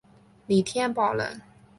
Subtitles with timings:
[0.47, 1.43] 李添保人。